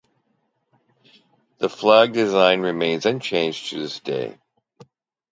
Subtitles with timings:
[1.59, 4.39] The flag design remains unchanged to this day.